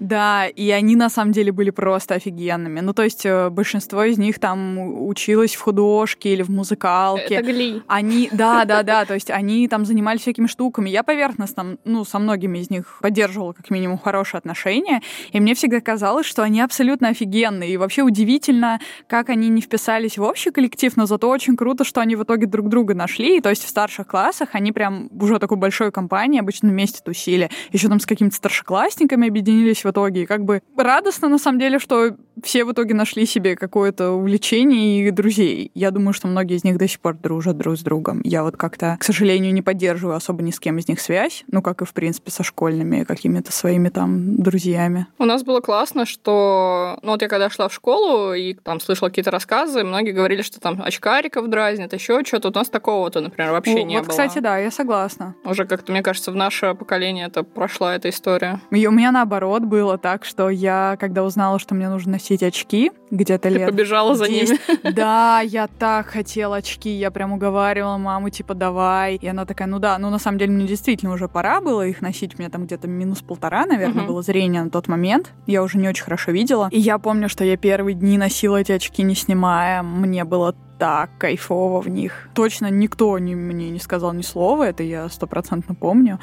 [0.00, 2.80] Да, и они на самом деле были просто офигенными.
[2.80, 7.36] Ну, то есть э, большинство из них там училось в художке или в музыкалке.
[7.36, 7.82] Это гли.
[7.86, 10.90] Они, да, да, да, то есть они там занимались всякими штуками.
[10.90, 15.80] Я поверхностно, ну, со многими из них поддерживала как минимум хорошие отношения, и мне всегда
[15.80, 17.70] казалось, что они абсолютно офигенные.
[17.70, 22.00] И вообще удивительно, как они не вписались в общий коллектив, но зато очень круто, что
[22.00, 23.38] они в итоге друг друга нашли.
[23.38, 27.50] И то есть в старших классах они прям уже такой большой компании обычно вместе тусили.
[27.72, 30.22] Еще там с какими-то старшеклассниками объединились в итоге.
[30.22, 35.06] И как бы радостно, на самом деле, что все в итоге нашли себе какое-то увлечение
[35.06, 35.70] и друзей.
[35.74, 38.20] Я думаю, что многие из них до сих пор дружат друг с другом.
[38.24, 41.62] Я вот как-то, к сожалению, не поддерживаю особо ни с кем из них связь, ну,
[41.62, 45.06] как и, в принципе, со школьными какими-то своими там друзьями.
[45.18, 46.98] У нас было классно, что...
[47.02, 50.60] Ну, вот я когда шла в школу и там слышала какие-то рассказы, многие говорили, что
[50.60, 52.48] там очкариков дразнят, еще что-то.
[52.48, 54.10] У нас такого-то, например, вообще О, не вот, было.
[54.10, 55.34] кстати, да, я согласна.
[55.44, 58.60] Уже как-то, мне кажется, в наше поколение это прошла эта история.
[58.70, 62.92] И у меня наоборот было так, что я, когда узнала, что мне нужно носить очки,
[63.10, 63.66] где-то лет...
[63.66, 64.92] Ты побежала 10, за ними.
[64.94, 69.16] Да, я так хотела очки, я прям уговаривала маму, типа, давай.
[69.16, 72.00] И она такая, ну да, ну на самом деле мне действительно уже пора было их
[72.00, 72.34] носить.
[72.34, 74.12] У меня там где-то минус полтора, наверное, угу.
[74.12, 75.32] было зрение на тот момент.
[75.46, 76.68] Я уже не очень хорошо видела.
[76.70, 79.82] И я помню, что я первые дни носила эти очки, не снимая.
[79.82, 82.28] Мне было так кайфово в них.
[82.34, 86.20] Точно никто не, мне не сказал ни слова, это я стопроцентно помню.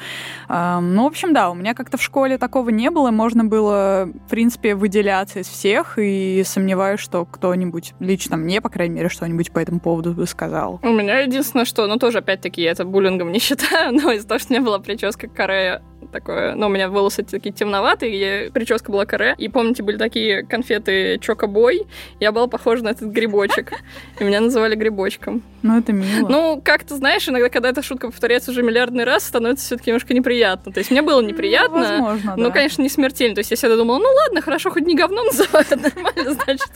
[0.48, 4.08] Эм, ну, в общем, да, у меня как-то в школе такого не было, можно было,
[4.26, 9.52] в принципе, выделяться из всех, и сомневаюсь, что кто-нибудь, лично мне, по крайней мере, что-нибудь
[9.52, 10.80] по этому поводу бы сказал.
[10.82, 14.38] У меня единственное, что, ну, тоже, опять-таки, я это буллингом не считаю, но из-за того,
[14.38, 15.82] что у меня была прическа каре
[16.16, 21.18] такое, ну, у меня волосы такие темноватые, прическа была каре, и помните, были такие конфеты
[21.20, 21.86] Чокобой,
[22.20, 23.72] я была похожа на этот грибочек,
[24.18, 25.42] и меня называли грибочком.
[25.62, 26.28] Ну, это мило.
[26.28, 30.14] Ну, как ты знаешь, иногда, когда эта шутка повторяется уже миллиардный раз, становится все-таки немножко
[30.14, 30.72] неприятно.
[30.72, 31.80] То есть мне было неприятно.
[31.80, 33.34] Возможно, Ну, конечно, не смертельно.
[33.34, 36.70] То есть я всегда думала, ну ладно, хорошо, хоть не говно называют, нормально, значит.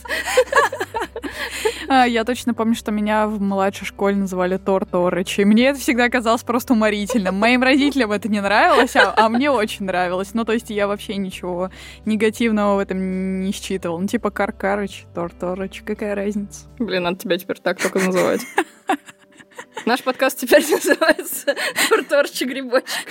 [1.88, 6.08] А, я точно помню, что меня в младшей школе называли Торторыч, и мне это всегда
[6.08, 7.36] казалось просто уморительным.
[7.36, 10.34] Моим родителям это не нравилось, а, а мне очень нравилось.
[10.34, 11.70] Ну, то есть я вообще ничего
[12.04, 13.98] негативного в этом не считывал.
[13.98, 16.66] Ну, типа Каркарыч, Торторыч, какая разница?
[16.78, 18.42] Блин, надо тебя теперь так только называть.
[19.86, 21.54] Наш подкаст теперь называется
[21.88, 23.06] «Торторчик грибочек».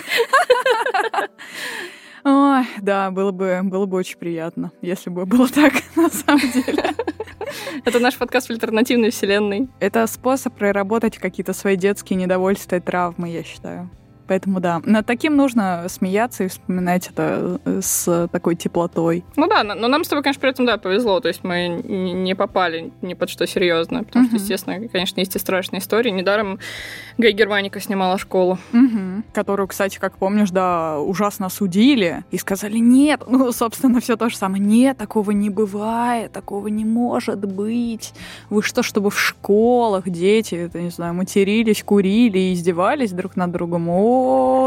[2.24, 6.94] Ой, да, было бы, было бы очень приятно, если бы было так, на самом деле.
[7.86, 9.70] Это наш подкаст в альтернативной вселенной.
[9.80, 13.90] Это способ проработать какие-то свои детские недовольства и травмы, я считаю.
[14.30, 19.26] Поэтому да, над таким нужно смеяться и вспоминать это э, с такой теплотой.
[19.36, 21.20] Ну да, но нам с тобой, конечно, при этом, да, повезло.
[21.20, 24.04] То есть мы не попали ни под что серьезное.
[24.04, 24.36] Потому угу.
[24.36, 26.12] что, естественно, конечно, есть и страшные истории.
[26.12, 26.60] Недаром
[27.18, 28.60] Гай Германика снимала школу.
[28.72, 29.24] Угу.
[29.34, 34.38] Которую, кстати, как помнишь, да, ужасно судили и сказали, нет, ну, собственно, все то же
[34.38, 34.64] самое.
[34.64, 38.14] Нет, такого не бывает, такого не может быть.
[38.52, 43.50] Вы что, чтобы в школах дети, это, не знаю, матерились, курили и издевались друг над
[43.50, 43.90] другом?
[43.90, 44.19] О,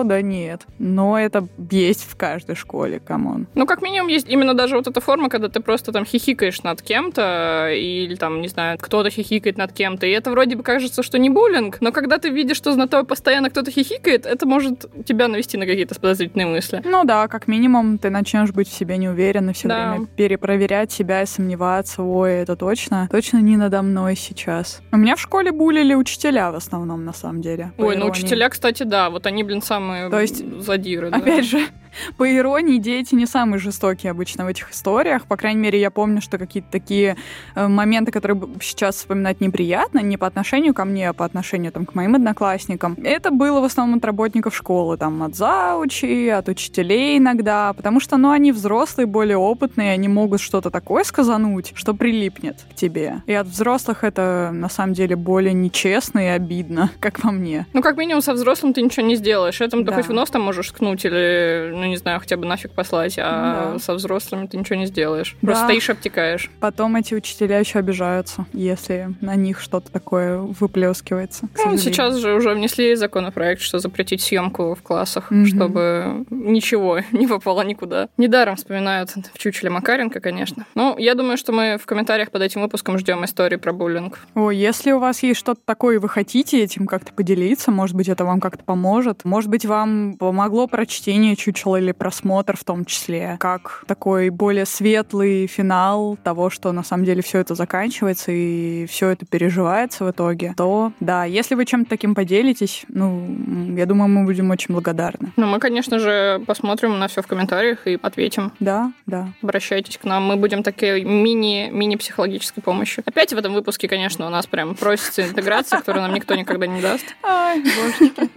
[0.05, 0.63] да нет.
[0.79, 3.47] Но это есть в каждой школе, come on.
[3.55, 6.83] Ну, как минимум, есть именно даже вот эта форма, когда ты просто там хихикаешь над
[6.83, 11.19] кем-то, или там, не знаю, кто-то хихикает над кем-то, и это вроде бы кажется, что
[11.19, 15.29] не буллинг, но когда ты видишь, что над тобой постоянно кто-то хихикает, это может тебя
[15.29, 16.83] навести на какие-то подозрительные мысли.
[16.85, 19.93] Ну да, как минимум ты начнешь быть в себе неуверен и все да.
[19.93, 24.81] время перепроверять себя и сомневаться, ой, это точно, точно не надо мной сейчас.
[24.93, 27.73] У меня в школе булили учителя в основном, на самом деле.
[27.79, 31.09] Ой, ну учителя, кстати, да, вот они, блин, самые То есть, задиры.
[31.09, 31.43] Опять да.
[31.43, 31.67] же,
[32.17, 35.27] по иронии, дети не самые жестокие обычно в этих историях.
[35.27, 37.17] По крайней мере, я помню, что какие-то такие
[37.55, 41.87] э, моменты, которые сейчас вспоминать неприятно, не по отношению ко мне, а по отношению там,
[41.87, 42.97] к моим одноклассникам.
[43.03, 48.17] Это было в основном от работников школы, там, от заучи, от учителей иногда, потому что,
[48.17, 53.23] ну, они взрослые, более опытные, они могут что-то такое сказануть, что прилипнет к тебе.
[53.27, 57.67] И от взрослых это, на самом деле, более нечестно и обидно, как по мне.
[57.73, 59.61] Ну, как минимум, со взрослым ты ничего не сделаешь.
[59.61, 59.95] Этому да.
[59.95, 63.73] хоть в нос там можешь ткнуть или ну, не знаю, хотя бы нафиг послать, а
[63.73, 63.79] да.
[63.79, 65.37] со взрослыми ты ничего не сделаешь.
[65.43, 65.49] Да.
[65.49, 66.51] Просто стоишь, обтекаешь.
[66.61, 71.49] Потом эти учителя еще обижаются, если на них что-то такое выплескивается.
[71.65, 75.47] Ну, сейчас же уже внесли законопроект, что запретить съемку в классах, mm-hmm.
[75.47, 78.09] чтобы ничего не попало никуда.
[78.17, 80.67] Недаром вспоминают в чучеле Макаренко, конечно.
[80.75, 84.21] Ну, я думаю, что мы в комментариях под этим выпуском ждем истории про буллинг.
[84.35, 88.09] О, если у вас есть что-то такое, и вы хотите этим как-то поделиться, может быть,
[88.09, 89.25] это вам как-то поможет.
[89.25, 95.47] Может быть, вам помогло прочтение чучела или просмотр в том числе, как такой более светлый
[95.47, 100.55] финал того, что на самом деле все это заканчивается и все это переживается в итоге,
[100.57, 105.33] то да, если вы чем-то таким поделитесь, ну, я думаю, мы будем очень благодарны.
[105.37, 108.53] Ну, мы, конечно же, посмотрим на все в комментариях и ответим.
[108.61, 109.29] Да, да.
[109.43, 113.05] Обращайтесь к нам, мы будем такой мини, мини-психологической помощью.
[113.07, 116.81] Опять в этом выпуске, конечно, у нас прям просится интеграция, которую нам никто никогда не
[116.81, 117.15] даст.
[117.23, 118.31] Ай, божечки.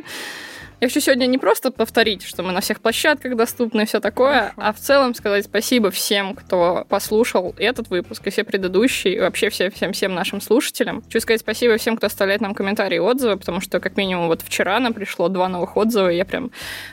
[0.85, 4.51] Я хочу сегодня не просто повторить, что мы на всех площадках доступны и все такое,
[4.53, 4.53] Хорошо.
[4.57, 9.49] а в целом сказать спасибо всем, кто послушал этот выпуск и все предыдущие, и вообще
[9.49, 11.01] всем, всем, всем нашим слушателям.
[11.01, 14.43] Хочу сказать спасибо всем, кто оставляет нам комментарии и отзывы, потому что как минимум вот
[14.43, 16.51] вчера нам пришло два новых отзыва, и я прям...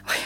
[0.08, 0.16] Ой,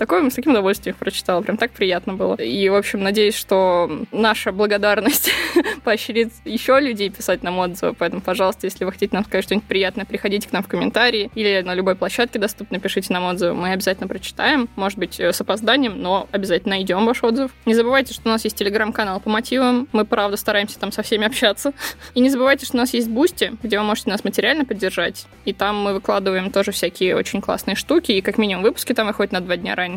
[0.00, 1.42] с, такой, с таким удовольствием их прочитала.
[1.42, 2.36] Прям так приятно было.
[2.36, 5.30] И, в общем, надеюсь, что наша благодарность
[5.84, 7.92] поощрит еще людей писать нам отзывы.
[7.92, 11.60] Поэтому, пожалуйста, если вы хотите нам сказать что-нибудь приятное, приходите к нам в комментарии или
[11.60, 13.52] на любой площадке доступно, пишите нам отзывы.
[13.52, 14.70] Мы обязательно прочитаем.
[14.74, 17.50] Может быть, э, с опозданием, но обязательно найдем ваш отзыв.
[17.66, 19.86] Не забывайте, что у нас есть телеграм-канал по мотивам.
[19.92, 21.74] Мы, правда, стараемся там со всеми общаться.
[22.14, 25.26] И не забывайте, что у нас есть Boosty, где вы можете нас материально поддержать.
[25.44, 28.12] И там мы выкладываем тоже всякие очень классные штуки.
[28.12, 29.89] И как минимум выпуски там выходят на два дня раньше.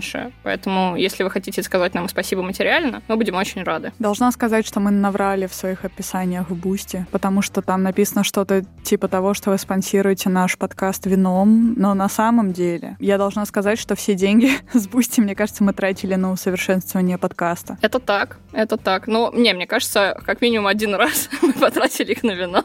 [0.44, 3.92] Поэтому, если вы хотите сказать нам спасибо материально, мы будем очень рады.
[4.00, 8.64] Должна сказать, что мы наврали в своих описаниях в Boosty, потому что там написано что-то
[8.84, 13.80] типа того, что вы спонсируете наш подкаст вином, но на самом деле я должна сказать,
[13.80, 17.78] что все деньги с Boosty, мне кажется, мы тратили на усовершенствование подкаста.
[17.82, 19.08] Это так, это так.
[19.08, 22.64] Но не, мне кажется, как минимум один раз мы потратили их на вино.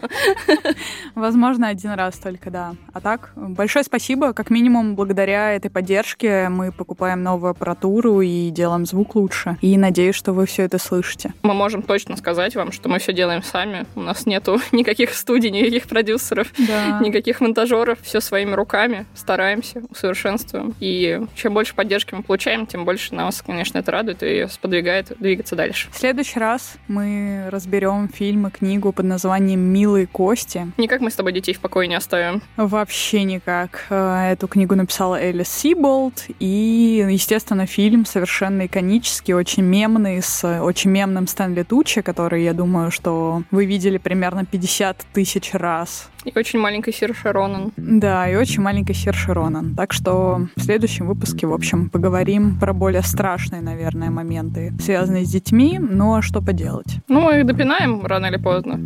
[1.14, 2.74] Возможно, один раз только, да.
[2.92, 4.32] А так, большое спасибо.
[4.32, 9.56] Как минимум, благодаря этой поддержке мы покупаем покупаем новую аппаратуру и делаем звук лучше.
[9.60, 11.32] И надеюсь, что вы все это слышите.
[11.42, 13.86] Мы можем точно сказать вам, что мы все делаем сами.
[13.94, 17.00] У нас нету никаких студий, никаких продюсеров, да.
[17.00, 17.98] никаких монтажеров.
[18.02, 19.06] Все своими руками.
[19.14, 20.74] Стараемся, усовершенствуем.
[20.80, 25.56] И чем больше поддержки мы получаем, тем больше нас, конечно, это радует и сподвигает двигаться
[25.56, 25.88] дальше.
[25.92, 30.70] В следующий раз мы разберем фильм и книгу под названием «Милые кости».
[30.76, 32.42] Никак мы с тобой детей в покое не оставим.
[32.56, 33.86] Вообще никак.
[33.90, 40.90] Э, эту книгу написала Элис Сиболт, и естественно, фильм совершенно иконический, очень мемный, с очень
[40.90, 46.10] мемным Стэнли Тучи, который, я думаю, что вы видели примерно 50 тысяч раз.
[46.24, 47.72] И очень маленький Сир Широнан.
[47.76, 49.74] Да, и очень маленький Сир Широнан.
[49.74, 55.30] Так что в следующем выпуске, в общем, поговорим про более страшные, наверное, моменты, связанные с
[55.30, 56.98] детьми, но что поделать.
[57.08, 58.78] Ну, мы их допинаем рано или поздно.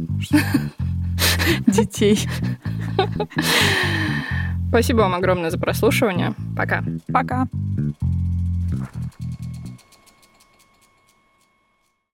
[1.66, 2.18] Детей.
[4.72, 6.32] Спасибо вам огромное за прослушивание.
[6.56, 6.82] Пока.
[7.12, 7.46] Пока.